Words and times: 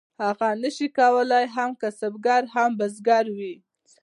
هغه 0.23 0.47
نشو 0.61 0.87
کولی 0.97 1.43
هم 1.55 1.69
کسبګر 1.81 2.43
او 2.45 2.51
هم 2.53 2.69
بزګر 2.79 3.25
وي. 3.37 3.55